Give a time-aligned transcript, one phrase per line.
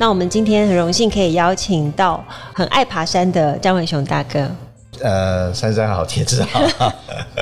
[0.00, 4.50] 那我们今天很荣幸可以邀请到很爱爬山的张伟雄大哥。
[5.02, 6.90] 呃，珊珊好，铁子好。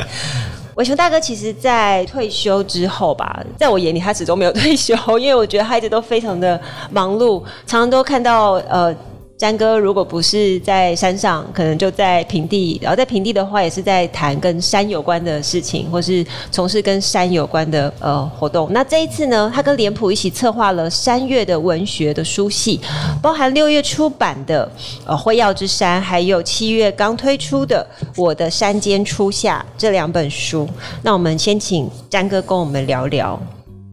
[0.75, 8.93] 伟雄大哥其实，在退休之后吧，在我眼里他始终没有退休，因为我觉得他一直都非常的忙碌，常常都看到呃。
[9.39, 12.77] 詹哥如果不是在山上，可能就在平地。
[12.83, 18.69] 然后在平地的话，也是在谈跟山有关的事情，或是从事跟山有关的呃活动。
[18.73, 22.81] 那这一次呢，他跟脸谱一起策划了山月的文学的书系，
[23.23, 24.69] 包含六月出版的
[25.07, 30.69] 呃《辉耀之山》，还有七月刚推出的《我的山间初夏》这两本书。
[31.01, 33.41] 那我们先请詹哥跟我们聊聊，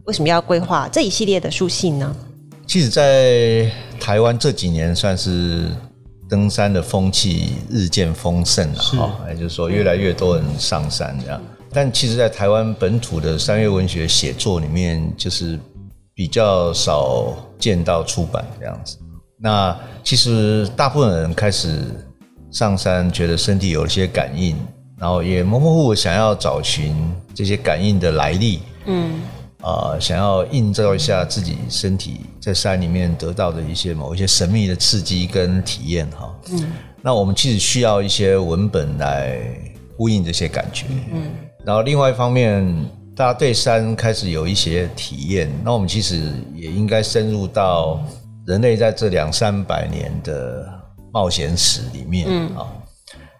[0.06, 2.16] 为什么要规划这一系列的书系呢？
[2.66, 5.68] 其实，在台湾这几年算是
[6.28, 11.40] 登山的风气日渐丰盛了哈，也就是说，越来越多人上山这样。
[11.72, 15.56] 但其实，在台湾本土的山岳文学写作里面，就是
[16.12, 18.98] 比较少见到出版这样子。
[19.38, 21.82] 那其实大部分人开始
[22.50, 24.56] 上山，觉得身体有一些感应，
[24.98, 26.96] 然后也模模糊糊想要找寻
[27.32, 28.60] 这些感应的来历。
[28.86, 29.20] 嗯。
[29.66, 36.32] 啊、呃，想要映照一下自己身体在山里面得到的一些某一些神秘的刺激跟体验哈。
[36.52, 39.40] 嗯，那我们其实需要一些文本来
[39.96, 40.86] 呼应这些感觉。
[41.12, 41.32] 嗯，
[41.64, 42.64] 然后另外一方面，
[43.16, 48.00] 大家对山开始有一些体验，那我们其实也应该深入到
[48.46, 50.64] 人类在这两三百年的
[51.12, 52.68] 冒险史里面啊。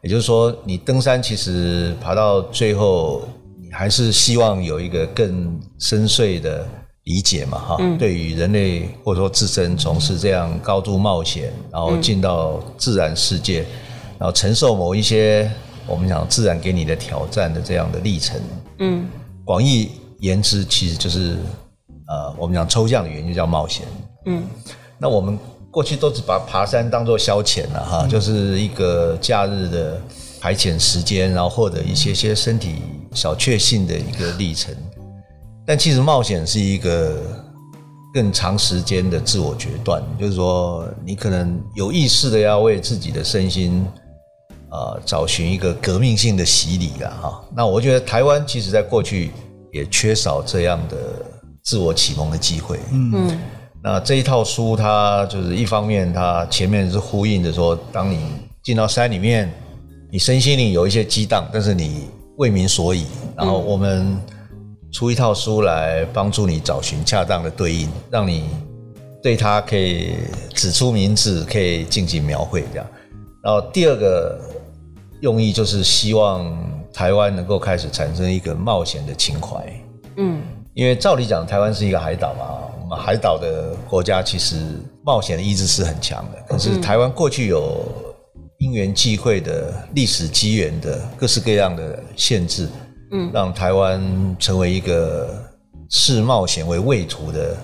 [0.02, 3.28] 也就是说，你登山其实爬到最后。
[3.76, 6.66] 还是希望有一个更深邃的
[7.04, 13.60] 理解嘛，哈、嗯，对于人类或者说自身从事这样高度冒险，然后进到自然世界，
[14.18, 15.50] 然后承受某一些
[15.86, 18.40] 我们讲自然给你的挑战的这样的历程，
[18.78, 19.06] 嗯，
[19.44, 21.36] 广义言之，其实就是
[22.08, 23.86] 呃，我们讲抽象的原因就叫冒险，
[24.24, 24.42] 嗯，
[24.98, 25.38] 那我们
[25.70, 30.00] 过去都只把爬山当做消遣了哈，就是一个假日的。
[30.40, 32.82] 排遣时间，然后获得一些些身体
[33.14, 34.74] 小确幸的一个历程。
[35.66, 37.20] 但其实冒险是一个
[38.14, 43.84] 更长时间的自我决断，就是说，你可能有意识的要为自己的身心
[44.68, 47.44] 啊、呃、找寻一个革命性的洗礼了哈。
[47.54, 49.32] 那我觉得台湾其实在过去
[49.72, 50.96] 也缺少这样的
[51.64, 52.78] 自我启蒙的机会。
[52.92, 53.36] 嗯，
[53.82, 58.20] 那这一套书它就是一方面，它前面是呼应的说，当你
[58.62, 59.52] 进到山里面。
[60.08, 63.06] 你身心灵有一些激荡，但是你为民所以，
[63.36, 64.16] 然后我们
[64.92, 68.44] 出一套书来帮助你找寻恰当的对应，让你
[69.20, 70.14] 对它可以
[70.54, 72.86] 指出名字，可以进行描绘这样。
[73.42, 74.40] 然后第二个
[75.22, 76.56] 用意就是希望
[76.92, 79.82] 台湾能够开始产生一个冒险的情怀。
[80.18, 80.40] 嗯，
[80.74, 82.44] 因为照理讲，台湾是一个海岛嘛，
[82.80, 84.56] 我们海岛的国家其实
[85.02, 87.82] 冒险的意志是很强的，可是台湾过去有。
[88.76, 92.68] 因缘际会的历史机缘的各式各样的限制，
[93.10, 95.42] 嗯，让台湾成为一个
[95.88, 97.56] 视冒险为畏途的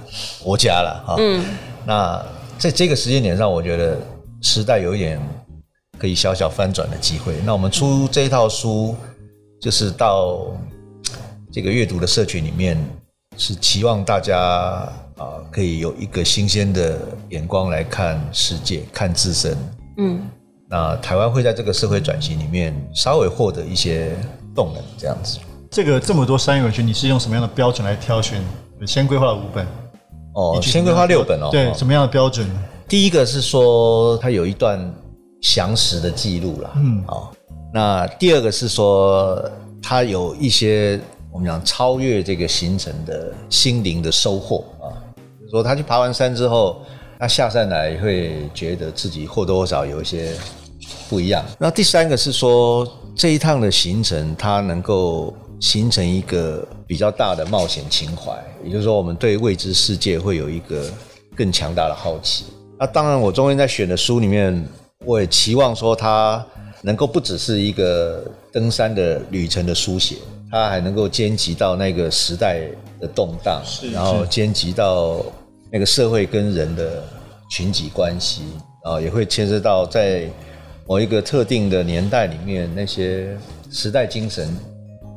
[0.42, 1.16] 国家了哈。
[1.18, 1.44] 嗯，
[1.84, 2.24] 那
[2.58, 3.98] 在这个时间点上，我觉得
[4.40, 5.20] 时代有一点
[5.98, 7.34] 可以小小翻转的机会。
[7.44, 8.96] 那我们出这一套书，
[9.60, 10.46] 就是到
[11.52, 12.82] 这个阅读的社群里面，
[13.36, 14.38] 是期望大家
[15.18, 16.98] 啊可以有一个新鲜的
[17.28, 19.54] 眼光来看世界，看自身。
[19.98, 20.26] 嗯。
[20.72, 24.16] 那台湾会在这个社会转型里面稍微获得一些
[24.54, 25.38] 动能，这样子。
[25.70, 28.42] 这个这么多山岳文学，你是用什么样的标准来挑选？
[28.86, 29.66] 先规划了五本，
[30.34, 31.50] 哦，先规划六本哦。
[31.52, 32.48] 对，什么样的标准？
[32.88, 34.80] 第一个是说它有一段
[35.42, 36.70] 详实的记录啦。
[36.76, 37.28] 嗯，哦，
[37.70, 39.44] 那第二个是说
[39.82, 40.98] 它有一些
[41.30, 44.88] 我们讲超越这个行程的心灵的收获啊，
[45.38, 46.80] 就是说他去爬完山之后，
[47.18, 50.32] 他下山来会觉得自己或多或少有一些。
[51.08, 51.44] 不一样。
[51.58, 58.32] 那第三个是说，这一趟的行程，它能够形成一个比较大的冒险情怀，
[58.64, 60.90] 也就是说，我们对未知世界会有一个
[61.36, 62.44] 更强大的好奇。
[62.78, 64.66] 那当然，我中间在选的书里面，
[65.04, 66.44] 我也期望说，它
[66.82, 70.16] 能够不只是一个登山的旅程的书写，
[70.50, 72.62] 它还能够兼及到那个时代
[73.00, 73.62] 的动荡，
[73.92, 75.24] 然后兼及到
[75.70, 77.04] 那个社会跟人的
[77.48, 78.42] 群体关系，
[78.82, 80.28] 啊，也会牵涉到在
[80.86, 83.36] 某一个特定的年代里面那些
[83.70, 84.54] 时代精神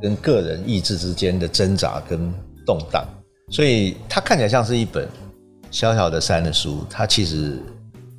[0.02, 2.34] 跟个人意志之间的挣扎跟
[2.66, 3.06] 动荡，
[3.50, 5.08] 所以它看起来像是一本
[5.72, 7.60] 小小的山的书，它其实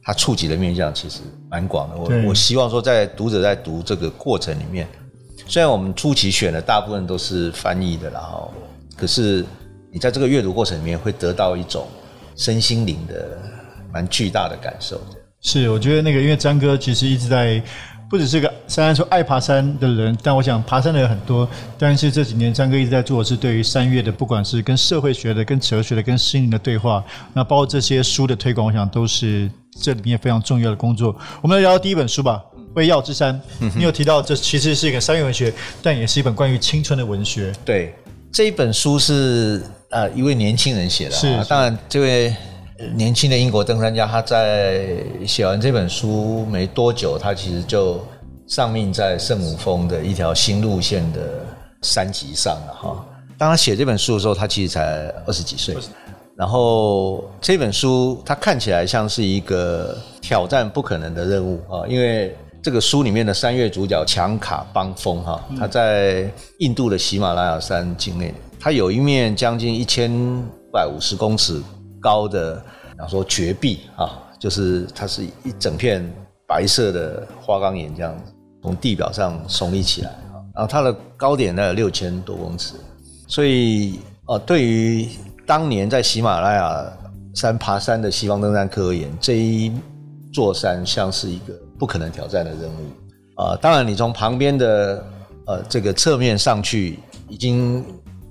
[0.03, 1.97] 它触及的面向其实蛮广的。
[1.97, 4.87] 我我希望说，在读者在读这个过程里面。
[5.49, 8.53] 虽然我们初期选的大部分都是翻译的，然后，
[8.97, 9.45] 可是
[9.93, 11.87] 你在这个阅读过程里面会得到一种
[12.35, 13.39] 身心灵的
[13.93, 15.01] 蛮巨大的感受。
[15.47, 17.63] 是，我觉得那个，因为张哥其实一直在，
[18.11, 21.49] 不只是个虽然说爱爬山的人，但我想爬山的人很多。
[21.79, 29.49] 但是这几年张哥一直在做的是对于山月的，不管是跟社会学的、跟哲学的、跟心灵的对话，那包括这些书的推广，我想都是
[29.81, 31.17] 这里面非常重要的工作。
[31.41, 32.43] 我们来聊聊第一本书吧。
[32.75, 33.41] 《卫曜之山》，
[33.77, 37.53] 你有提到这其实是一个山月文学，但也是一本关于青春的文学。
[37.65, 37.95] 对，
[38.33, 41.13] 这一本书是呃一位年轻人写的。
[41.13, 42.35] 是，当然这位
[42.95, 44.87] 年轻的英国登山家，他在
[45.27, 48.01] 写完这本书没多久，他其实就
[48.47, 51.21] 丧命在圣母峰的一条新路线的
[51.83, 53.07] 山脊上了哈。
[53.39, 55.77] 当他写这本书的时候，他其实才二十几岁。
[56.37, 62.37] 然后这本书，他看起来像是一个挑战不可能的任务啊，因为。
[62.63, 70.11] 这个书里面的三月主角强卡邦峰哈，他在印度的喜马拉雅山境内，他有一面将近一千
[70.73, 71.63] 百五十公尺
[72.07, 72.55] 高的，
[72.93, 76.09] 比方说绝壁啊，就是它是一整片
[76.47, 78.33] 白色的花岗岩这样子，
[78.63, 82.75] 从地表上耸立起来啊，然后它的高点呢有六千多公尺，
[83.27, 85.09] 所以呃，对于
[85.45, 86.93] 当年在喜马拉雅
[87.35, 89.73] 山爬山的西方登山客而言，这一
[90.33, 91.53] 座山像是一个。
[91.79, 93.55] 不可能挑战的任务啊！
[93.61, 95.05] 当然，你从旁边的
[95.45, 96.99] 呃这个侧面上去，
[97.29, 97.85] 已经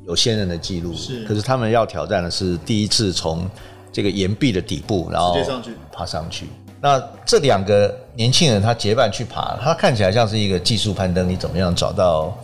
[0.06, 0.94] 有先人的记录。
[0.94, 3.50] 是，可是他们要挑战的是第一次从
[3.92, 5.36] 这个岩壁的底部，然后
[5.92, 6.48] 爬上去。
[6.82, 12.38] 那这两个年轻人他结伴去爬，他看起来像是一个技术攀登，你怎么样找到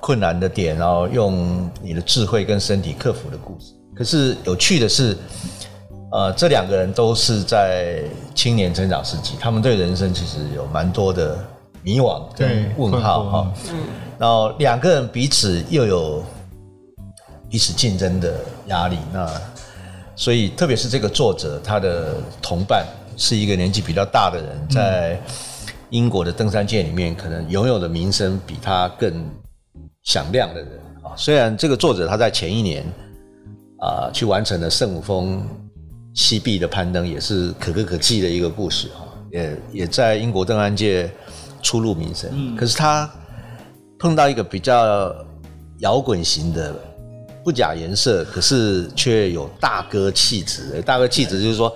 [0.00, 3.72] 困难的点，然后用你的智慧跟身体克服的故事。
[3.94, 5.16] 可是有趣的是。
[6.14, 8.02] 呃，这两个人都是在
[8.34, 11.38] 青年成长时期，他们对人生其实有蛮多的
[11.82, 13.52] 迷惘跟问号哈。
[13.70, 13.78] 嗯，
[14.18, 16.22] 然后两个人彼此又有
[17.52, 19.30] 彼此竞争的压力，那
[20.16, 22.86] 所以特别是这个作者，他的同伴
[23.18, 25.20] 是一个年纪比较大的人，在
[25.90, 29.28] 英国的登山界里面，可能拥有的名声比他更
[30.02, 30.70] 响亮的人
[31.02, 31.12] 啊。
[31.14, 32.82] 虽然这个作者他在前一年
[33.80, 35.46] 啊，去完成了圣母峰。
[36.14, 41.10] 西壁的攀登也是可歌可泣的一个故事哈，也也在英国登山界
[41.62, 42.28] 初露名声。
[42.34, 43.10] 嗯，可是他
[43.98, 45.10] 碰到一个比较
[45.78, 46.74] 摇滚型的，
[47.44, 50.82] 不假颜色，可是却有大哥气质。
[50.82, 51.74] 大哥气质就是说，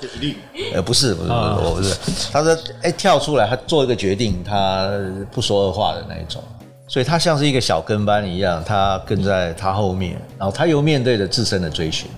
[0.73, 1.95] 呃，不是不是不是，我不是。
[2.33, 4.91] 他说，哎，跳出来，他做一个决定，他
[5.33, 6.43] 不说二话的那一种。
[6.89, 12.09] 所以他像是一个小跟班一样，他跟在他后面，然后他又面对着自身的追寻，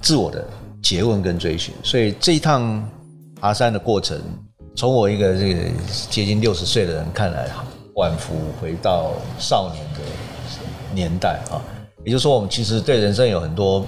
[0.00, 0.44] 自我的。
[0.82, 2.86] 诘问跟追寻，所以这一趟
[3.40, 4.20] 爬山的过程，
[4.76, 5.60] 从我一个这个
[6.10, 7.48] 接近六十岁的人看来，
[7.94, 10.00] 仿佛回到少年的
[10.94, 11.56] 年代啊。
[12.04, 13.84] 也就是说，我们其实对人生有很多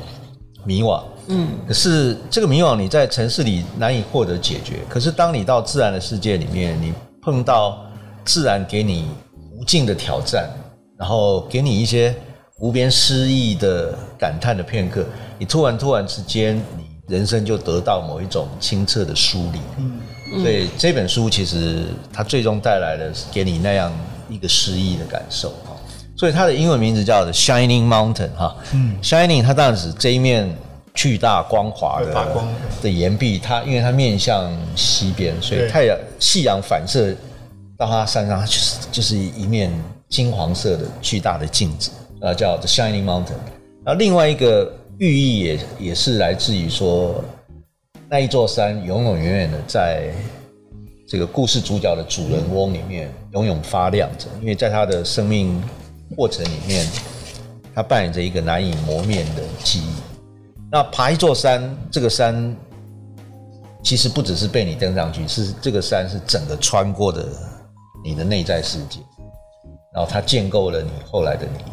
[0.65, 4.81] 迷惘，嗯，可是这个迷惘你在城市里难以获得解决。
[4.89, 6.93] 可是当你到自然的世界里面，你
[7.23, 7.85] 碰到
[8.25, 9.09] 自然给你
[9.53, 10.49] 无尽的挑战，
[10.99, 12.15] 然后给你一些
[12.61, 15.05] 无边诗意的感叹的片刻，
[15.39, 16.87] 你突然突然之间，你。
[17.09, 23.93] 人生就得到某一种清澈的梳理，嗯，所以这本书其实它最终带来的是给你那样
[24.29, 25.66] 一个诗意的感受哈，
[26.17, 30.49] 所以它的英文名字叫做 Shining Mountain 哈，嗯，Shining 它当然是这一面
[30.95, 32.47] 巨大光滑的
[32.83, 37.15] 的岩壁，它因为它面向西边，所以太阳夕阳反射
[37.77, 39.71] 到它山上，它就是就是一面
[40.09, 43.39] 金黄色的巨大的镜子，呃，叫 The Shining Mountain，
[43.85, 44.73] 然后另外一个。
[44.99, 47.23] 寓意也也是来自于说，
[48.09, 50.11] 那一座山永永远远的在
[51.07, 55.63] 这个故事主角的主人翁里面永远发亮着，因为在他的生命
[56.15, 56.87] 过程里面，
[57.75, 59.93] 它扮演着一个难以磨灭的记忆。
[60.71, 62.55] 那爬一座山，这个山
[63.83, 67.27] 其实不只是被你登上去，是这个山是整个穿过的
[68.05, 69.01] 你的内在世界，
[69.95, 71.65] 然后它建构了你后来的你。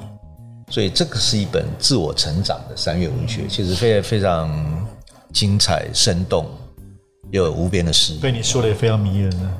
[0.71, 4.87] 所以这个是一本自我成长的三月文学，其实非常非常
[5.31, 6.47] 精彩、生动，
[7.31, 8.19] 又有无边的诗意。
[8.19, 9.57] 被你说的也非常迷人呢。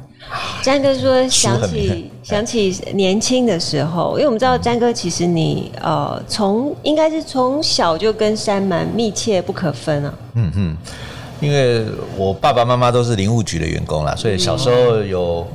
[0.61, 10.13] 詹哥说想起 想起年轻的时候，因为我们知道詹哥其实你呃从应该是从小就跟山蛮密切不可分啊。
[10.35, 10.77] 嗯嗯，
[11.41, 11.85] 因为
[12.17, 15.45] 我爸爸妈妈都是林务局的员工啦，所以小时候有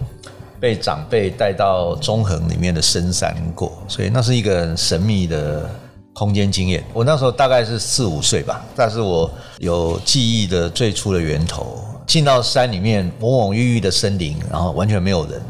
[0.61, 5.69] 被长辈带到中横里面的深山过，所以那是一个很神秘的
[6.13, 6.85] 空间经验。
[6.93, 11.79] 我那时候大概是四五岁吧，但是我有记忆的最初的源头。
[12.09, 15.41] 进到山里面，蓊蓊郁郁的森林，然后完全没有人，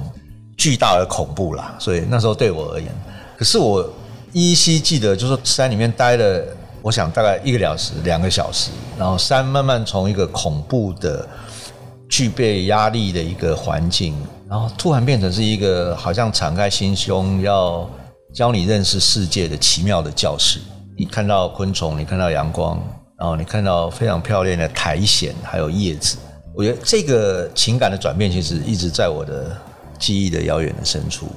[0.57, 1.77] 巨大而恐怖啦。
[1.79, 2.89] 所以那时候对我而言，
[3.39, 3.89] 可是我
[4.33, 6.45] 依稀记得，就是山里面待了，
[6.83, 11.27] 我想大概一个小时、两个小时，然后山慢慢从一个恐怖的、
[12.09, 14.17] 具备压力的一个环境，
[14.49, 17.89] 然后突然变成是一个好像敞开心胸要
[18.35, 20.59] 教你认识世界的奇妙的教室。
[20.97, 22.83] 你看到昆虫，你看到阳光，
[23.17, 26.19] 然后你看到非常漂亮的苔藓，还有叶子。
[26.59, 29.57] 我觉得这个情感的转变，其实一直在我的
[29.97, 31.29] 记忆的遥远的深处。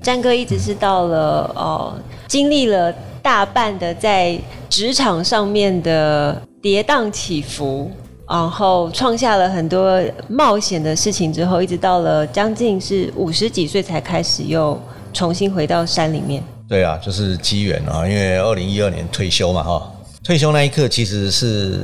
[0.00, 1.94] 詹哥一直是到了哦，
[2.26, 7.90] 经历了大半的在职场上面的跌宕起伏，
[8.26, 14.80] 然后创下了很多冒险的事情之后，一直到了将近是五十几岁才开始又
[15.12, 16.42] 重新回到山里面。
[16.66, 19.92] 对啊，就是机缘啊，因为二零一二年退休嘛，哈，
[20.24, 21.80] 退休那一刻其实是。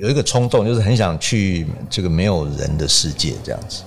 [0.00, 3.82] 有一个冲动，就是很想去这个没有人的世界这样子。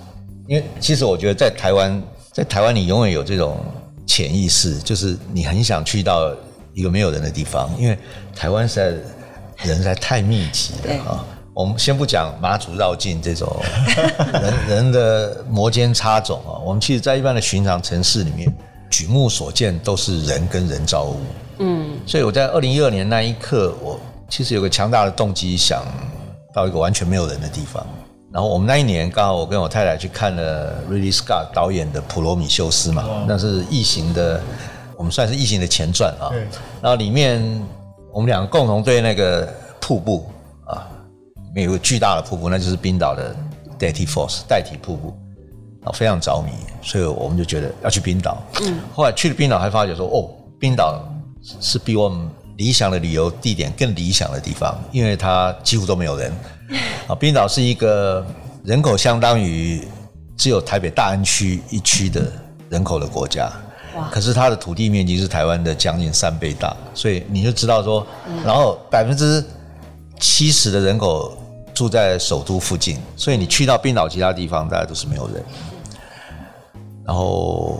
[0.48, 3.58] 因为其实我觉得在台湾，在台湾你永远有这种
[4.06, 6.32] 潜意识，就是你很想去到
[6.74, 7.68] 一个没有人的地方。
[7.80, 7.98] 因为
[8.36, 11.26] 台湾实在人实在太密集了啊。
[11.56, 13.52] 我们先不讲马祖绕境这种
[14.34, 18.54] 人人的摩肩擦踵啊，我们其实，在一般的寻常城市里面，
[18.88, 21.18] 举目所见都是人跟人造物。
[21.58, 24.00] 嗯，所以我在二零一二年那一刻，我。
[24.30, 25.84] 其实有个强大的动机，想
[26.54, 27.86] 到一个完全没有人的地方。
[28.32, 34.42] 然后我们那一年刚好我跟我太太去看了 Ridley Scott 导演的《普罗米修斯》嘛，那是异形的，
[34.98, 36.32] 我们算是异形的前传啊。
[36.82, 37.40] 然后里面
[38.12, 39.48] 我们两个共同对那个
[39.80, 40.26] 瀑布
[40.66, 40.82] 啊，
[41.36, 43.36] 里面有个巨大的瀑布，那就是冰岛的
[43.78, 45.14] Daty Falls 代替瀑布
[45.84, 46.52] 啊，非常着迷，
[46.82, 48.42] 所以我们就觉得要去冰岛。
[48.64, 50.28] 嗯，后来去了冰岛，还发觉说哦，
[50.60, 51.08] 冰岛
[51.62, 52.28] 是比我们。
[52.58, 56.32] 理想的旅游地点更理想的地方，因为它几乎都没有人。
[57.08, 58.26] 啊，冰岛是一个
[58.64, 59.88] 人口相当于
[60.38, 62.32] 只有台北大安区一区的
[62.70, 63.52] 人口的国家，
[64.12, 68.06] 可是它的土地面积是台湾的将近三倍大，所以你就知道说，
[68.44, 69.44] 然后百分之
[70.20, 71.38] 七十的人口
[71.74, 75.44] 住在首都附近，所以你去到冰岛其他地方，大家都是没有人。
[77.06, 77.78] 然后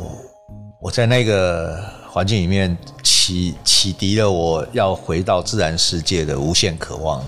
[0.82, 1.82] 我在那个
[2.14, 2.78] 环境里面。
[3.26, 7.24] 启启迪了我要回到自然世界的无限渴望，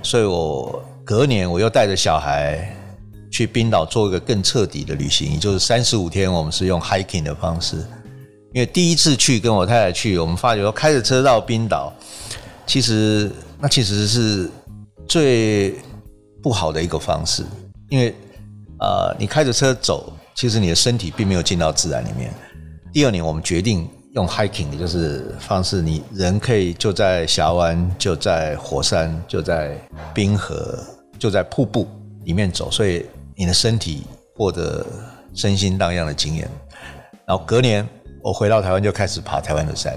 [0.00, 2.72] 所以我隔年我又带着小孩
[3.28, 7.76] 去冰岛做一个更彻底的旅行，也就是三十五天，我们是用 hiking 的方式。
[8.52, 11.92] 因为第一次去跟我太太去，我们发觉说开着车到冰岛，
[12.68, 14.48] 其实那其实是
[15.08, 15.74] 最
[16.40, 17.44] 不好的一个方式，
[17.88, 18.14] 因为
[18.78, 22.32] 呃，你开着车走，其实你的身体并没有进到自然里面。
[22.92, 23.88] 第二年我们决定。
[24.16, 29.78] 用 hiking 的就是方式，你人可以就在峡湾，就在火山，就在
[30.14, 30.78] 冰河，
[31.18, 31.86] 就在瀑布
[32.24, 33.04] 里面走，所以
[33.36, 34.84] 你的身体获得
[35.34, 36.48] 身心荡漾的经验。
[37.26, 37.86] 然后隔年
[38.22, 39.92] 我回到台湾就开始爬台湾的山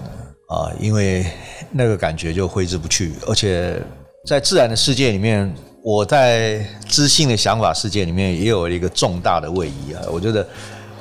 [0.49, 1.25] 啊，因为
[1.71, 3.81] 那个感觉就挥之不去，而且
[4.27, 5.49] 在自然的世界里面，
[5.81, 10.45] 我在知性的想法世界里面也有一个重大的位移啊，我觉得。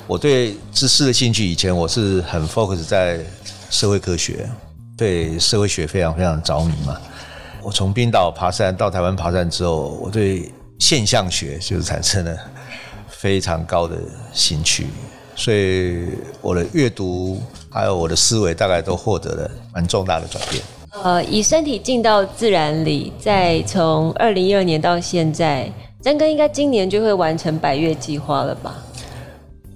[0.09, 3.21] 我对知识的兴趣，以前我是很 focus 在
[3.69, 4.49] 社会科学，
[4.97, 6.97] 对社会学非常非常着迷嘛。
[7.63, 12.35] 我从冰岛爬山到台湾爬山之后，我对现象学就是产生了
[13.07, 13.99] 非常高的
[14.33, 14.87] 兴趣，
[15.37, 16.07] 所以
[16.41, 17.39] 我的阅读
[17.69, 20.63] 还有我的思维大概都获得了蛮重大的转变。
[21.03, 28.75] 呃，以身体进到自然里，再从二零一二年到现在，詹哥应该今年就会完成百岳计划了吧？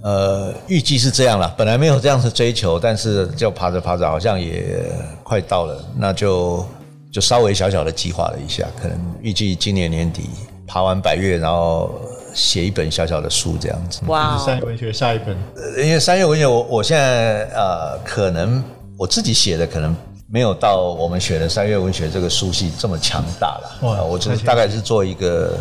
[0.03, 4.85] 呃，预计是这样啦，本来没有这样子追求，但是就爬着爬着，好像也
[5.23, 6.67] 快到了，那就
[7.13, 10.29] 就稍微小小的计划了一下，可能预计今年年底
[10.67, 11.95] 爬完百月，然后
[12.35, 14.01] 写一本小小的书这样子。
[14.07, 14.45] 哇、wow！
[14.45, 15.37] 山岳文学下一本，
[15.77, 18.61] 因为三月文学我我现在呃，可能
[18.99, 19.95] 我自己写的可能
[20.29, 23.79] 没有到我们选的三月文学这个书系这么强大了。
[23.83, 24.03] 哇！
[24.03, 25.57] 我就是大概是做一个。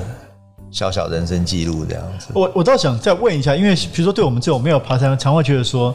[0.71, 5.93] 小小人生记录这样子，我我倒想再问一下，因为比如说对我们这种没有爬山，常会觉得说，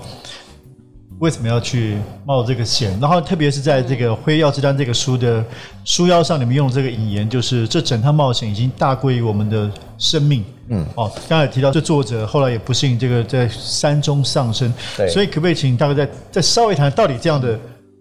[1.19, 2.97] 为什么要去冒这个险？
[3.01, 5.43] 然后特别是在这个《辉耀之丹》这个书的
[5.87, 10.45] 书腰上，你们用这个引言，就是这整趟冒险已经大过于我们的生命。
[10.69, 14.71] 嗯，哦，刚才提到这作者后来也不幸这个在山中丧生。
[14.95, 17.59] 对，所以可不可以请大哥再再稍微谈到底这样的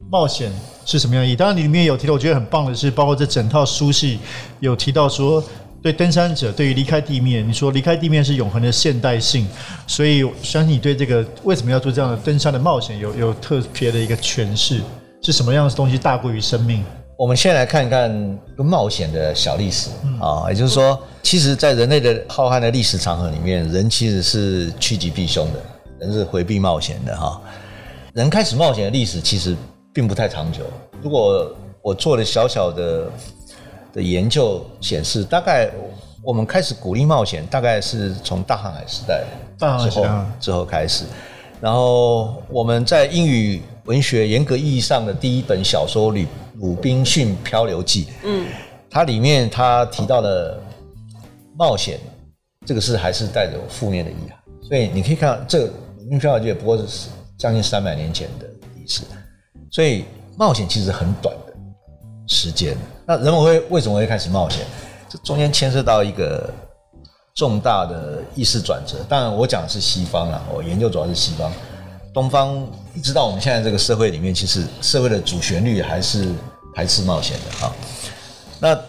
[0.10, 0.52] 冒险
[0.84, 1.36] 是什么样的意义？
[1.38, 4.20] 当然，你里面有提到，我觉得很棒的是，包括这整套书系
[4.60, 5.42] 有提到说。
[5.86, 9.48] 对登山者，对于离开地面，你说离开地面是永恒的现代性，
[9.86, 14.82] 所以相信你对这个为什么要做这样的登山的冒险有有特别的一个诠释，
[15.22, 16.84] 是什么样的东西大过于生命？
[17.20, 18.12] 我们先来看看
[18.58, 25.60] 个冒险的小历史啊，也就是说，其实，在人类的浩瀚的历史长河里面，人其实是趋吉避凶的，
[26.00, 27.40] 人是回避冒险的哈。
[28.16, 29.56] 人开始冒险的历史其实
[29.94, 30.62] 并不太长久。
[31.04, 33.08] 如果我做了小小的。
[33.96, 35.72] 的研究显示，大概
[36.22, 39.24] 我们开始鼓励冒险，大概是从大航海时代
[39.58, 40.06] 之后
[40.38, 41.06] 之后开始。
[41.62, 46.28] 然后我们在英语文学严格意义上的第一本小说《鲁
[46.60, 48.46] 鲁滨逊漂流记》，嗯，
[48.90, 50.62] 它里面它提到了
[51.58, 51.98] 冒险
[52.66, 54.38] 这个事，还是带着负面的意涵。
[54.62, 55.68] 所以你可以看到，这个
[56.00, 59.04] 《鲁滨漂流记》不过是将近三百年前的历史，
[59.72, 60.04] 所以
[60.38, 61.54] 冒险其实很短的
[62.28, 62.76] 时间。
[63.08, 64.66] 那人们会为什么会开始冒险？
[65.08, 66.50] 这中间牵涉到一个
[67.36, 68.98] 重大的意识转折。
[69.08, 71.52] 当然，我讲的是西方啊，我研究主要是西方。
[72.12, 76.32] 东方一直到我们现在这个社会里面，其实社会的主旋律还是
[76.74, 77.72] 排斥冒险的啊。
[78.60, 78.80] 那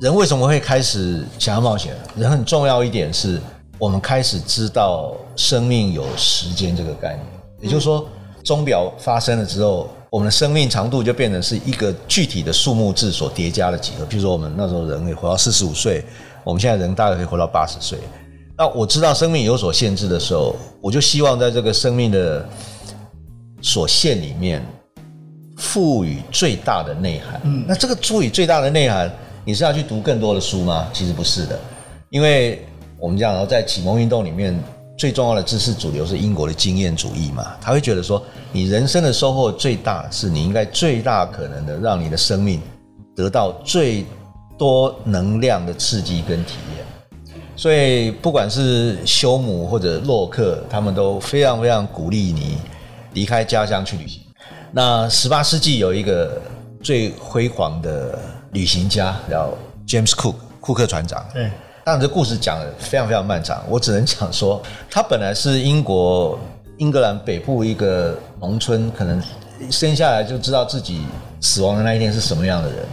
[0.00, 1.94] 人为什么会开始想要冒险？
[2.16, 3.40] 人很重要一点是，
[3.78, 7.26] 我们开始知道生命有时间这个概念，
[7.60, 8.08] 也就是说，
[8.42, 9.88] 钟表发生了之后。
[10.10, 14.04] 我们的生命长度就变成是一个具体的数目字所叠加的几何。
[14.04, 16.04] 比如说，我们那时候人可以活到四十五岁，
[16.42, 17.96] 我们现在人大概可以活到八十岁。
[18.58, 22.44] 那我知道生命有所限制的时候，我就希望在这个生命的
[23.62, 24.66] 所限里面
[25.56, 27.40] 赋予最大的内涵。
[27.44, 29.08] 嗯，那这个赋予最大的内涵，
[29.44, 30.88] 你是要去读更多的书吗？
[30.92, 31.56] 其实不是的，
[32.10, 32.66] 因为
[32.98, 34.60] 我们讲在启蒙运动里面。
[35.00, 37.56] 最重要的知识主流是英国的经验主义嘛？
[37.58, 42.60] 他会觉得说，你人生的收获最大，是你应该最大可能的让你的生命
[43.16, 44.04] 得到最
[44.58, 47.32] 多能量的刺激跟体验。
[47.56, 52.58] 所以，不管是休姆或者洛克，他们都非常非常鼓励你
[53.14, 54.20] 离开家乡去旅行。
[54.70, 56.38] 那十八世纪有一个
[56.82, 58.18] 最辉煌的
[58.52, 59.50] 旅行家叫
[59.86, 61.26] James Cook，库克船长。
[61.32, 61.50] 对。
[61.82, 66.38] 当然，这故事讲的非常非常漫长，我只能讲说，他本来是英国
[66.76, 69.20] 英格兰北部一个农村，可能
[69.70, 71.06] 生下来就知道自己
[71.40, 72.84] 死亡的那一天是什么样的人，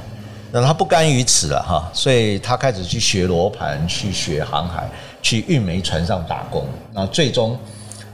[0.54, 4.90] 那他不甘于此了哈，所以他开始去学罗盘，去学航海，
[5.22, 7.60] 去运煤船上打工，然后最终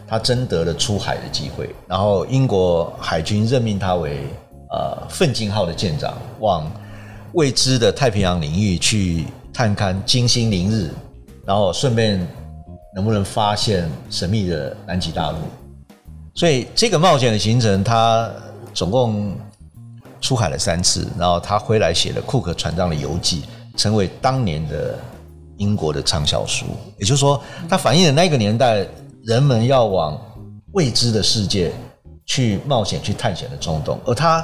[0.08, 4.28] 他争得了出海的机会，然后英国海军任命他为
[4.72, 6.70] 呃奋进号的舰长，往
[7.34, 9.28] 未知的太平洋领域去。
[9.54, 10.90] 探勘金星凌日，
[11.46, 12.20] 然后顺便
[12.96, 15.38] 能不能发现神秘的南极大陆？
[16.34, 18.32] 所以这个冒险的行程，他
[18.74, 19.36] 总共
[20.20, 23.44] 出海了三次，然后他回来写了库克船长的游记，
[23.78, 24.98] 成为当年的
[25.58, 26.66] 英国的畅销书。
[26.98, 27.40] 也就是说，
[27.70, 28.84] 他反映了那个年代
[29.24, 30.20] 人们要往
[30.72, 31.72] 未知的世界
[32.26, 34.44] 去冒险、去探险的冲动，而他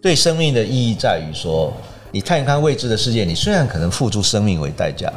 [0.00, 1.72] 对生命的意义在于说。
[2.12, 5.12] 你探看未知的世界，你虽然可能付出生命为代价，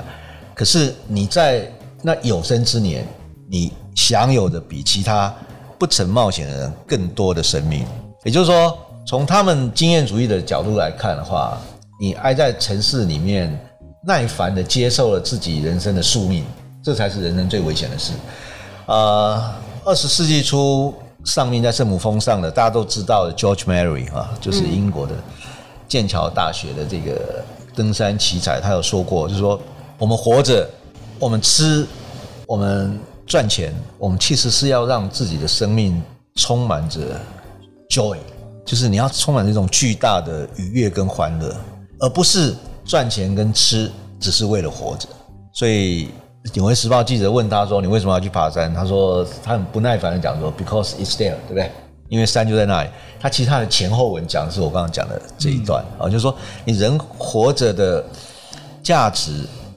[0.54, 1.68] 可是你在
[2.02, 3.06] 那有生之年，
[3.50, 5.34] 你享有的比其他
[5.80, 7.86] 不曾冒险的人更多的生命。
[8.24, 8.78] 也就是说，
[9.08, 11.58] 从他们经验主义的角度来看的话，
[12.00, 13.60] 你挨在城市里面，
[14.06, 16.46] 耐烦的接受了自己人生的宿命，
[16.84, 18.14] 这才是人生最危险的事。
[18.86, 19.42] 呃，
[19.84, 20.94] 二十世纪初
[21.26, 25.16] 丧命在圣母峰上的，大家都知道的 George Mary 啊，就是英国的。
[25.88, 27.44] 剑桥大学的这个
[27.76, 29.60] 登山奇才，他有说过，就是说，
[29.98, 30.68] 我们活着，
[31.20, 31.86] 我们吃，
[32.48, 36.02] 我们赚钱，我们其实是要让自己的生命
[36.36, 37.00] 充满着
[37.90, 38.18] joy，
[38.66, 41.56] 就是你要充满这种巨大的愉悦跟欢乐，
[42.00, 45.08] 而不是赚钱跟吃只是为了活着。
[45.54, 46.06] 所以，
[46.54, 51.72] 《纽约时报》记者问他说：“你为什么要去爬山？”他说：“他很不耐烦的讲说，because it's there，对不对？”
[52.14, 58.06] 因为山就在那里，它其实它的前后文讲的是我刚刚讲的这一段啊，就是说你人活着的
[58.84, 59.32] 价值，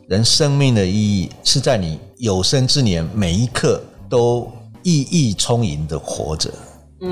[0.07, 6.53] 人生命的意义是在你有生之年每一刻都意义充盈的活着，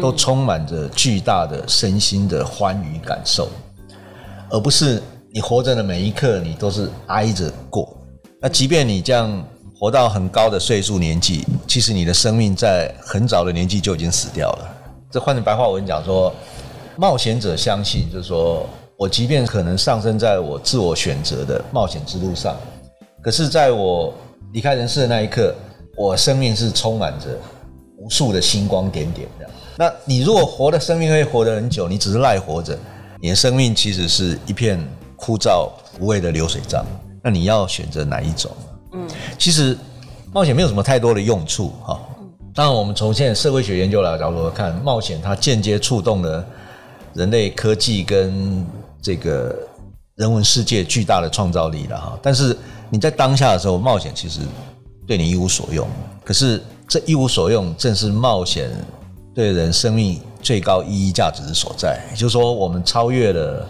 [0.03, 3.49] 都充满着巨大的身心的欢愉感受，
[4.51, 7.97] 而不是你活着的每一刻你都是挨着过。
[8.43, 9.43] 那即便你这样
[9.81, 14.74] 活到很高的岁数年纪，其实你的生命在很早的年纪就已经死掉了。
[15.15, 16.35] 这换成白话文讲说，
[16.97, 22.57] 冒险者相信，就是说我即便可能上升在我自我选择的冒险之路上，
[23.23, 24.13] 可是在我
[24.53, 25.55] 离开人世的那一刻，
[25.97, 27.27] 我生命是充满着
[27.97, 29.49] 无数的星光点点的。
[29.77, 32.77] 那你如果活的生命会活得很久，你只是赖活着，
[33.21, 36.85] 你的生命其实是一片枯燥无味的流水账。
[37.23, 38.51] 那你要选择哪一种？
[38.95, 39.79] 嗯，其实
[40.33, 42.01] 冒险没有什么太多的用处哈。
[42.55, 46.47] 当然，我们从现在社会学研究来角度看，冒险它间接触动了
[47.13, 48.65] 人类科技跟
[49.03, 49.53] 这个
[50.15, 52.17] 人文世界巨大的创造力了哈。
[52.23, 52.57] 但是
[52.89, 54.39] 你在当下的时候，冒险其实
[55.05, 55.85] 对你一无所用。
[56.25, 58.71] 可是这一无所用，正是冒险
[59.35, 62.01] 对人生命最高意义价值的所在。
[62.13, 63.69] 也就是说，我们超越了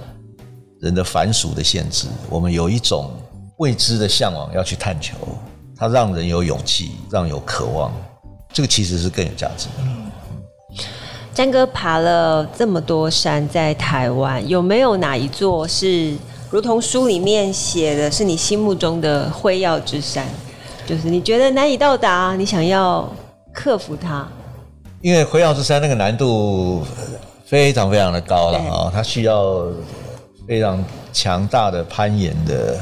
[0.81, 3.11] 人的凡俗的限制，我们有一种
[3.57, 5.17] 未知的向往要去探求，
[5.75, 7.91] 它让人有勇气，让有渴望。
[8.55, 10.79] 这个其实是更有价值的。
[11.35, 16.15] 詹哥爬了这么多山，在台湾有没有哪一座是
[16.49, 20.25] 如同书里面写的，是你心目中的辉耀之山？
[20.87, 23.13] 就是你觉得难以到达，你想要
[23.53, 24.25] 克服它？
[25.01, 26.87] 因为辉耀之山那个难度
[27.45, 29.67] 非常非常的高了啊，它需要
[30.47, 32.79] 非常强大的攀岩的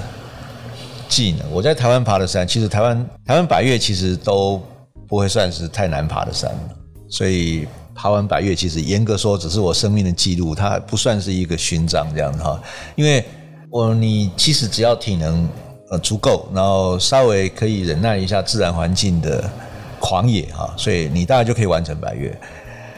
[1.09, 1.51] 技能。
[1.51, 4.63] 我在台湾爬的山，其实台湾台湾百越其实都。
[5.13, 6.51] 不会算是太难爬的山，
[7.07, 12.59] 所以爬完百岳其实严格说只是我生命的记录，它不算是一个勋章这样子哈。
[12.95, 13.23] 因为
[13.69, 15.47] 我你其实只要体能
[15.91, 19.45] 呃足够，然后稍微可以忍耐一下自然环境的
[20.01, 22.35] 狂野哈，所以你大概就可以完成百岳。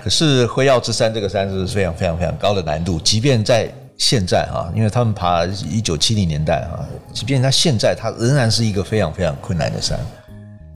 [0.00, 9.98] 可是辉耀之山这个山是非常非常非常高的难度，即便在现在哈，因为他们爬一九七零年代哈，即便在现在，它仍然是一个非常非常困难的山。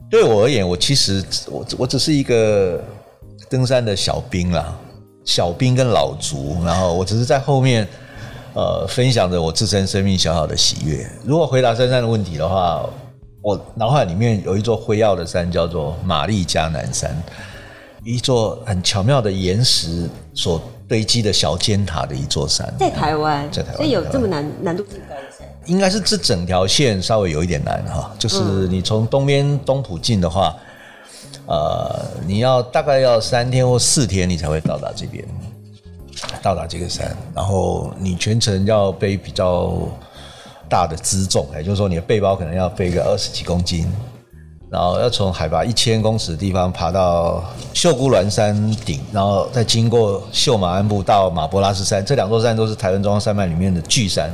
[0.09, 2.83] 对我而言，我其实我我只是一个
[3.47, 4.75] 登山的小兵啦，
[5.23, 7.87] 小兵跟老卒，然后我只是在后面
[8.55, 11.07] 呃分享着我自身生命小小的喜悦。
[11.23, 12.83] 如果回答珊珊的问题的话，
[13.43, 17.15] 我脑海里面有一座辉耀的山，叫做玛丽加南山，
[18.03, 20.59] 一座很巧妙的岩石所
[20.89, 25.21] 堆积的小尖塔的一座山，在台湾，在台湾，所以有这么难难度这么高的。
[25.65, 30.55] 应该是这整条线稍微有一点难哈，就是你从东边东埔进的话，
[31.45, 35.23] 呃，你要大概要三天或四天，你才会到达这边，
[36.41, 37.15] 到达这个山。
[37.35, 39.73] 然后你全程要背比较
[40.67, 43.87] 大的辎重，也就是说你的背包可能要背个二十几公斤，
[44.71, 54.31] 然后要从海拔一千公尺的地方爬到秀姑峦山顶，然后再经过秀马鞍部到马博拉斯山，这两座山都是台湾中央山脉里面的巨山。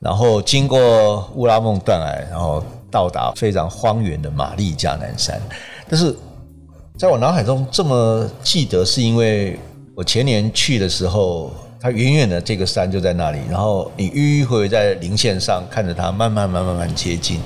[0.00, 5.38] 然后经过乌拉孟断崖，然后到达非常荒原的玛丽加南山。
[5.88, 6.16] 但是
[6.98, 9.60] 在我脑海中这么记得，是因为
[9.94, 17.38] 我前年去的时候，它远远的这个山就在那里，然后你迂迂回回在零线上看着它慢慢慢慢慢接近，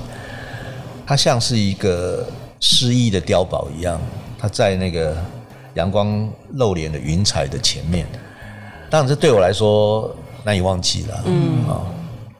[1.05, 2.25] 它像是一个
[2.59, 4.01] 诗意的碉堡一样，
[4.39, 5.15] 它在那个
[5.75, 8.07] 阳光露脸的云彩的前面。
[8.89, 11.23] 当然，这对我来说难以忘记了。
[11.25, 11.81] 嗯啊。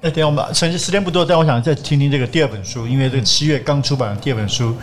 [0.02, 4.76] 那等下我们时间时间不多，但我想再听听这个第二本书，因为这个七月刚出版的第二本书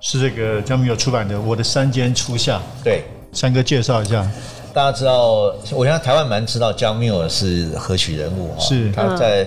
[0.00, 2.58] 是这个江铭友出版的《我的山间初夏》。
[2.84, 4.24] 对，三哥介绍一下。
[4.72, 8.60] 大家知道，我想台湾蛮知道江铭友是何许人物哈？
[8.60, 9.44] 是他在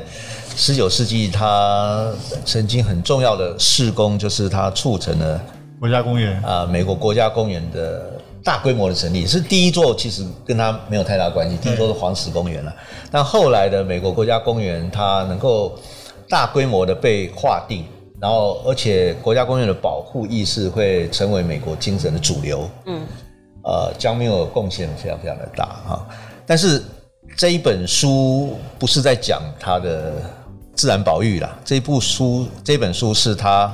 [0.56, 2.12] 十九世纪，他
[2.46, 5.42] 曾经很重要的事工就是他促成了
[5.80, 8.20] 国家公园啊，美国国家公园的。
[8.44, 11.56] 大规模的成立是第一座，其实跟他没有太大关系。
[11.58, 12.76] 第一座是黄石公园了，
[13.12, 15.78] 但后来的美国国家公园，它能够
[16.28, 17.86] 大规模的被划定，
[18.20, 22.68] 然后而且国家公园的保护意识会成为美国精神的主流。
[22.88, 23.06] 嗯，
[23.64, 26.08] 呃，江铭友贡献非常非常的大哈。
[26.44, 26.82] 但是
[27.38, 30.14] 这一本书不是在讲他的
[30.76, 33.74] 自然保育啦，这一部书这本书是他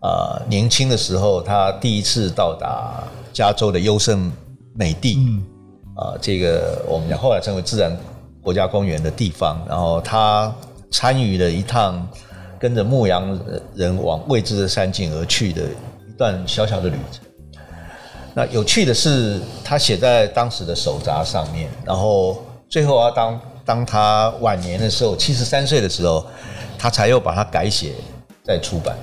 [0.00, 3.02] 呃年轻的时候，他第一次到达。
[3.34, 4.30] 加州的优胜
[4.76, 5.18] 美地，
[5.96, 7.90] 啊，这个我们讲后来称为自然
[8.40, 10.54] 国家公园的地方，然后他
[10.92, 12.08] 参与了一趟
[12.60, 13.36] 跟着牧羊
[13.74, 17.24] 人往未知的山径而去的一段小小的旅程。
[18.34, 26.26] 那有趣的是，他写在当时的手札上面，然后最后啊，当当他晚年的时候，七十三岁的时候，
[26.78, 27.92] 他才又把它改写
[28.44, 28.96] 再出版。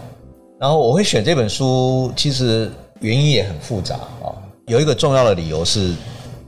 [0.59, 2.71] 然后我会选这本书，其实。
[3.01, 4.29] 原因也很复杂啊，
[4.67, 5.91] 有一个重要的理由是，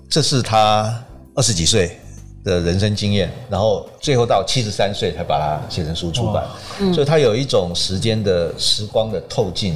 [0.07, 1.97] 这是他二十几岁
[2.43, 6.45] 的人生经验，然后最后到七十三岁才把它写成书出版，
[6.93, 9.75] 所以他有一种时间的时光的透镜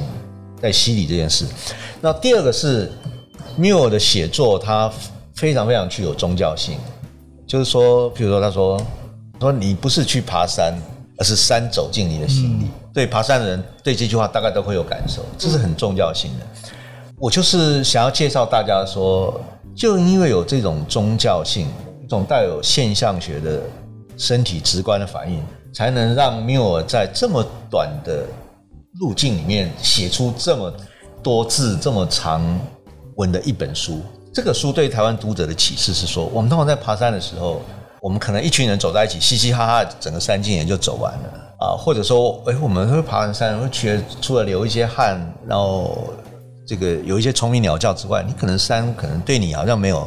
[0.62, 1.44] 在洗礼这件事。
[2.00, 2.92] 那第二个是，
[3.56, 4.88] 缪尔的写作，他
[5.34, 6.78] 非常非常具有宗教性。
[7.48, 8.78] 就是说，譬如说，他说
[9.40, 10.74] 说你不是去爬山，
[11.16, 12.64] 而是山走进你的心里。
[12.64, 16.46] 嗯、对爬山的人，对这句话大概都会有感受，这是很重要性的。
[17.16, 19.40] 我就是想要介绍大家说，
[19.74, 21.66] 就因为有这种宗教性，
[22.04, 23.62] 一种带有现象学的
[24.18, 28.26] 身体直观的反应，才能让缪尔在这么短的
[29.00, 30.70] 路径里面写出这么
[31.22, 32.42] 多字、这么长
[33.16, 34.02] 文的一本书。
[34.32, 37.60] 这个书对台湾读者的启示是说，我们通常在爬山的时候，
[38.00, 41.76] 我们可能一群人走在一起，嘻嘻哈哈，整个山径也就走完了啊。
[41.76, 46.12] 或者说，哎，我们会爬完山，会觉得除了流一些汗，然后
[46.66, 50.06] 这个有一些虫鸣鸟叫之外，你可能山可能对你好像没有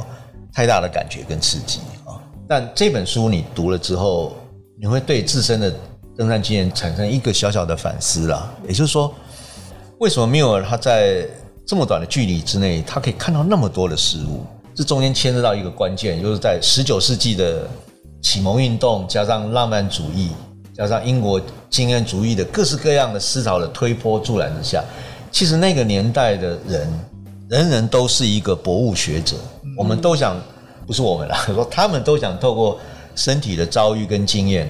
[0.54, 2.16] 太大的感觉跟刺激啊。
[2.48, 4.34] 但这本书你读了之后，
[4.80, 5.74] 你会对自身的
[6.16, 8.50] 登山经验产生一个小小的反思啦。
[8.68, 9.14] 也就是说，
[10.00, 11.28] 为什么缪尔他在
[11.66, 14.46] 这么短的距离之内，他可以看到那么多的事物。
[14.76, 17.68] 这中间牵涉到一个关键，就是在十九世纪的
[18.22, 20.30] 启蒙运动，加上浪漫主义，
[20.74, 24.84] 加上英国经验主义的各式各样的思潮的推波助澜之下，
[25.32, 27.00] 其实那个年代的人，
[27.50, 29.36] 人人都是一个博物学者。
[29.78, 30.40] 我们都想，
[30.88, 32.80] 不是我们啦， 说他们都想透过
[33.16, 34.70] 身体的遭遇跟经验，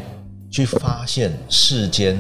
[0.52, 2.20] 去发现世间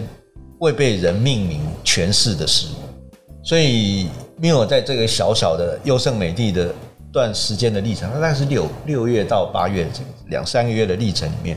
[0.59, 3.43] 未被人命名诠释的事物。
[3.43, 4.07] 所以，
[4.41, 6.73] 因为我在这个小小的优胜美地的
[7.11, 9.87] 段时间的历程，大概是六六月到八月
[10.29, 11.55] 两三个月的历程里面，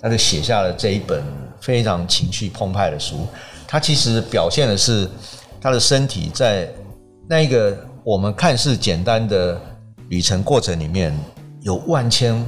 [0.00, 1.22] 他就写下了这一本
[1.60, 3.24] 非常情绪澎湃的书。
[3.68, 5.08] 他其实表现的是
[5.60, 6.68] 他的身体在
[7.28, 9.60] 那一个我们看似简单的
[10.08, 11.16] 旅程过程里面，
[11.60, 12.44] 有万千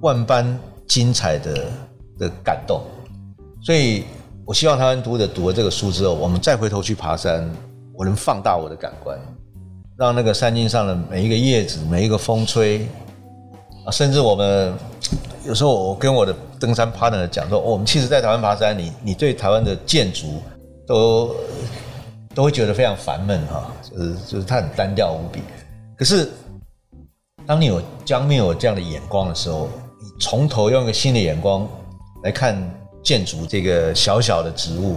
[0.00, 1.70] 万般精彩的
[2.18, 2.82] 的感动。
[3.62, 4.04] 所以
[4.44, 7.48] 我希望台湾读者读了这个书之后，我们再回头去爬山。
[7.94, 9.18] 我能放大我的感官，
[9.96, 12.86] 让那个山径上的每一个叶子、每一个风吹
[13.84, 14.72] 啊，甚至我们
[15.44, 20.42] 有时候我跟我的登山 partner 讲说，我们其实，在台湾爬山，你你对台湾的建筑
[20.86, 21.36] 都
[22.34, 25.42] 都会觉得非常烦闷哈，就是就是它很单调无比。
[25.96, 26.30] 可是，
[27.46, 29.68] 当你有将面有这样的眼光的时候，
[30.00, 31.68] 你从头用一个新的眼光
[32.22, 32.56] 来看
[33.02, 34.92] 建筑这个小小的植物，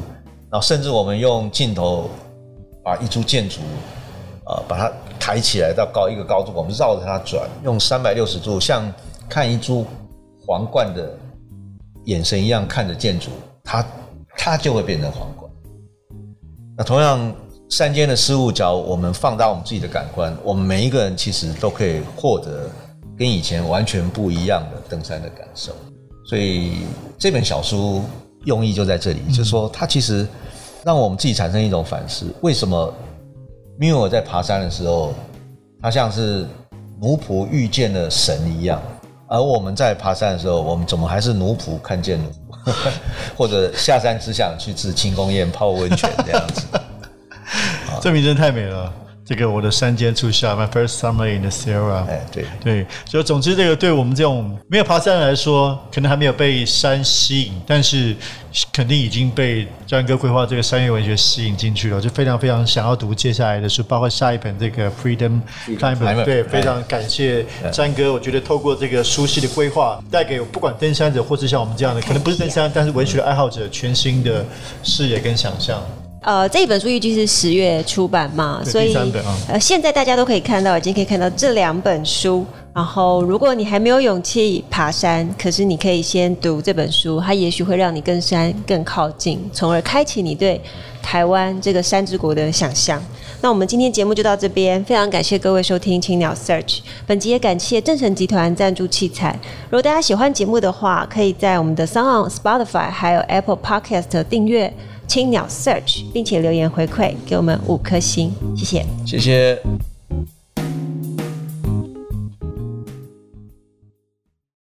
[0.49, 2.09] 然后甚至我们用镜头。
[2.85, 3.61] 把一株建筑，
[4.43, 8.93] 啊，把它抬起来到高一个高度，我们绕着它转，用三百六十度像
[9.27, 9.83] 看一株
[10.45, 11.17] 皇冠的
[12.03, 13.31] 眼神一样看着建筑，
[13.63, 13.83] 它
[14.37, 15.51] 它就会变成皇冠。
[16.77, 17.35] 那同样，
[17.71, 22.69] 山间的事物，只要我们放大我们自己的感官，我们每一个人其实都可以获得
[23.17, 25.71] 跟以前完全不一样的登山的感受。
[26.29, 26.85] 所以
[27.17, 28.03] 这本小书
[28.43, 30.27] 用意就在这里，就是说它其实。
[30.85, 32.93] 让我们自己产生一种反思：为什么
[33.75, 35.15] 缪尔在爬山的时候，
[35.81, 36.45] 他像是
[37.01, 38.79] 奴仆遇见了神一样，
[39.27, 42.71] 而我们在爬山的时候，我们怎么还是奴仆看见奴仆，
[43.35, 46.61] 或者下山只想去吃庆功宴、泡温泉这样子？
[47.99, 48.93] 这名真太美了。
[49.25, 52.05] 这个我的山间初夏，My first summer in the Sierra。
[52.07, 58.15] 哎，对对，就总之这个对我们这种没有爬山来说，可能还没有被山吸引，但是
[58.71, 66.23] 肯定已经被詹哥规划这个山岳文学吸引进去了，就非常非常想要读接下来的书，包括下一本这个 Freedom Climber。
[66.23, 74.45] 对，非常感谢詹哥，我觉得透过这个书系的规划，带给不管登山者或是像我们这样的，可能不是登山，但是文学的爱好者，全新的
[74.83, 75.81] 视野跟想象。
[76.25, 78.97] 呃，这一本书预计是十月出版嘛，所以
[79.47, 82.43] 呃，现在大家都可以看到，已经可以看到这两本书。
[82.73, 90.59] 然后，如果你还没有勇气爬山，可是你可以先读这本书，它也许会让你跟山更靠近，从而开启你对
[90.99, 92.99] 台湾这个山之国的想象。
[93.41, 99.39] 那我们今天节目就到这边，非常感谢各位收听青鸟 Search，本集也感谢正成集团赞助器材。
[99.69, 104.73] 如果大家喜欢节目的话，可以在我们的 SoundOn Spotify 还有 Apple Podcast 订阅。
[105.07, 109.61] 青鸟 Search，并且留言回馈给我们五颗星，谢谢，谢谢。